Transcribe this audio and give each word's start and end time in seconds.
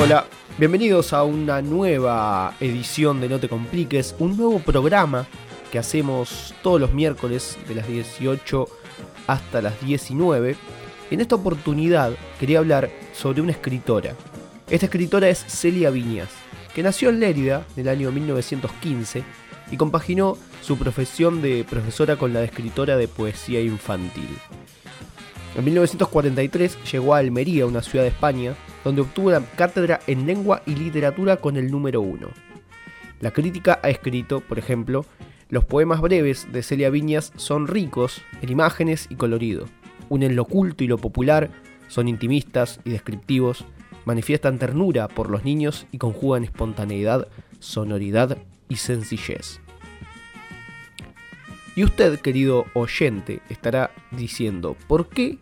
Hola, 0.00 0.26
bienvenidos 0.58 1.12
a 1.12 1.24
una 1.24 1.60
nueva 1.60 2.54
edición 2.60 3.20
de 3.20 3.28
No 3.28 3.40
Te 3.40 3.48
Compliques, 3.48 4.14
un 4.20 4.36
nuevo 4.36 4.60
programa 4.60 5.26
que 5.72 5.78
hacemos 5.80 6.54
todos 6.62 6.80
los 6.80 6.92
miércoles 6.92 7.58
de 7.66 7.74
las 7.74 7.88
18 7.88 8.68
hasta 9.26 9.60
las 9.60 9.80
19. 9.84 10.56
En 11.10 11.20
esta 11.20 11.34
oportunidad 11.34 12.12
quería 12.38 12.60
hablar 12.60 12.90
sobre 13.12 13.40
una 13.40 13.50
escritora. 13.50 14.14
Esta 14.70 14.86
escritora 14.86 15.28
es 15.30 15.44
Celia 15.48 15.90
Viñas, 15.90 16.28
que 16.76 16.84
nació 16.84 17.08
en 17.08 17.18
Lérida 17.18 17.66
en 17.76 17.82
el 17.82 17.88
año 17.88 18.12
1915 18.12 19.24
y 19.72 19.76
compaginó 19.76 20.38
su 20.62 20.78
profesión 20.78 21.42
de 21.42 21.66
profesora 21.68 22.14
con 22.14 22.32
la 22.32 22.38
de 22.38 22.46
escritora 22.46 22.96
de 22.96 23.08
poesía 23.08 23.60
infantil. 23.60 24.28
En 25.56 25.64
1943 25.64 26.78
llegó 26.92 27.16
a 27.16 27.18
Almería, 27.18 27.66
una 27.66 27.82
ciudad 27.82 28.04
de 28.04 28.10
España, 28.10 28.54
donde 28.84 29.02
obtuvo 29.02 29.30
la 29.30 29.40
cátedra 29.40 30.00
en 30.06 30.26
lengua 30.26 30.62
y 30.66 30.74
literatura 30.74 31.36
con 31.36 31.56
el 31.56 31.70
número 31.70 32.00
1. 32.00 32.28
La 33.20 33.32
crítica 33.32 33.80
ha 33.82 33.90
escrito, 33.90 34.40
por 34.40 34.58
ejemplo, 34.58 35.04
los 35.48 35.64
poemas 35.64 36.00
breves 36.00 36.46
de 36.52 36.62
Celia 36.62 36.90
Viñas 36.90 37.32
son 37.36 37.66
ricos 37.66 38.22
en 38.42 38.50
imágenes 38.50 39.06
y 39.10 39.16
colorido. 39.16 39.66
Unen 40.08 40.36
lo 40.36 40.42
oculto 40.42 40.84
y 40.84 40.86
lo 40.86 40.98
popular, 40.98 41.50
son 41.88 42.06
intimistas 42.06 42.80
y 42.84 42.90
descriptivos, 42.90 43.64
manifiestan 44.04 44.58
ternura 44.58 45.08
por 45.08 45.30
los 45.30 45.44
niños 45.44 45.86
y 45.90 45.98
conjugan 45.98 46.44
espontaneidad, 46.44 47.28
sonoridad 47.60 48.38
y 48.68 48.76
sencillez. 48.76 49.60
Y 51.74 51.84
usted, 51.84 52.18
querido 52.20 52.66
oyente, 52.74 53.40
estará 53.48 53.90
diciendo, 54.10 54.76
¿por 54.86 55.08
qué 55.08 55.38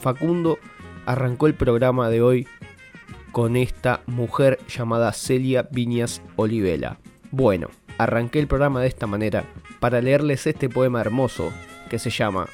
Facundo 0.00 0.58
arrancó 1.06 1.46
el 1.46 1.54
programa 1.54 2.10
de 2.10 2.20
hoy 2.20 2.46
con 3.32 3.56
esta 3.56 4.02
mujer 4.06 4.58
llamada 4.68 5.12
Celia 5.12 5.68
Viñas 5.70 6.20
Olivela? 6.36 6.98
Bueno, 7.30 7.68
arranqué 7.96 8.40
el 8.40 8.48
programa 8.48 8.80
de 8.80 8.88
esta 8.88 9.06
manera 9.06 9.44
para 9.80 10.00
leerles 10.00 10.46
este 10.46 10.68
poema 10.68 11.00
hermoso 11.00 11.52
que 11.88 11.98
se 11.98 12.10
llama, 12.10 12.48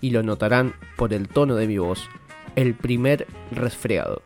y 0.00 0.10
lo 0.10 0.22
notarán 0.22 0.74
por 0.96 1.12
el 1.12 1.28
tono 1.28 1.54
de 1.54 1.66
mi 1.66 1.78
voz, 1.78 2.08
El 2.56 2.74
primer 2.74 3.26
resfriado. 3.52 4.22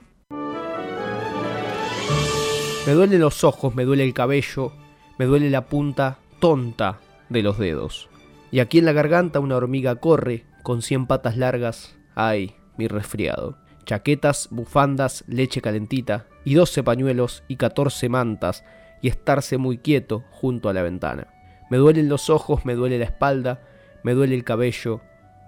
Me 2.86 2.92
duelen 2.92 3.20
los 3.20 3.44
ojos, 3.44 3.74
me 3.74 3.84
duele 3.84 4.04
el 4.04 4.14
cabello, 4.14 4.72
me 5.18 5.26
duele 5.26 5.50
la 5.50 5.66
punta 5.66 6.18
tonta 6.40 7.00
de 7.28 7.42
los 7.42 7.58
dedos. 7.58 8.08
Y 8.50 8.60
aquí 8.60 8.78
en 8.78 8.84
la 8.84 8.92
garganta 8.92 9.40
una 9.40 9.56
hormiga 9.56 9.96
corre 9.96 10.44
con 10.62 10.82
cien 10.82 11.06
patas 11.06 11.36
largas. 11.36 11.94
Ay, 12.14 12.54
mi 12.76 12.88
resfriado. 12.88 13.58
Chaquetas, 13.84 14.48
bufandas, 14.50 15.24
leche 15.26 15.60
calentita, 15.60 16.26
y 16.44 16.54
doce 16.54 16.82
pañuelos 16.82 17.44
y 17.48 17.56
catorce 17.56 18.08
mantas, 18.08 18.64
y 19.00 19.08
estarse 19.08 19.58
muy 19.58 19.78
quieto 19.78 20.24
junto 20.30 20.68
a 20.68 20.72
la 20.72 20.82
ventana. 20.82 21.28
Me 21.70 21.76
duelen 21.76 22.08
los 22.08 22.30
ojos, 22.30 22.64
me 22.64 22.74
duele 22.74 22.98
la 22.98 23.06
espalda, 23.06 23.62
me 24.04 24.14
duele 24.14 24.34
el 24.34 24.44
cabello, 24.44 25.00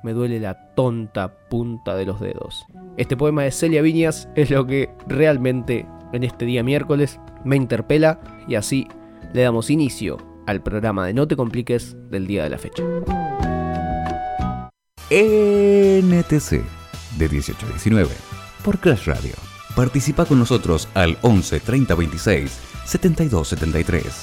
me 0.02 0.12
duele 0.12 0.40
la 0.40 0.74
tonta 0.74 1.48
punta 1.48 1.94
de 1.96 2.06
los 2.06 2.20
dedos. 2.20 2.66
Este 2.96 3.16
poema 3.16 3.42
de 3.42 3.50
Celia 3.50 3.82
Viñas 3.82 4.28
es 4.34 4.50
lo 4.50 4.66
que 4.66 4.90
realmente 5.08 5.86
en 6.12 6.24
este 6.24 6.44
día 6.44 6.62
miércoles 6.62 7.20
me 7.44 7.56
interpela 7.56 8.20
y 8.46 8.56
así 8.56 8.86
le 9.32 9.42
damos 9.42 9.70
inicio 9.70 10.18
al 10.46 10.62
programa 10.62 11.06
de 11.06 11.14
No 11.14 11.26
te 11.26 11.36
compliques 11.36 11.96
del 12.10 12.26
día 12.26 12.44
de 12.44 12.50
la 12.50 12.58
fecha. 12.58 12.82
NTC 15.10 16.83
de 17.18 17.28
18 17.28 17.66
a 17.66 17.70
19 17.70 18.14
por 18.64 18.78
Crash 18.78 19.06
Radio. 19.06 19.34
Participa 19.74 20.24
con 20.24 20.38
nosotros 20.38 20.88
al 20.94 21.18
11 21.22 21.60
30 21.60 21.94
26 21.94 22.50
72 22.84 23.48
73. 23.48 24.04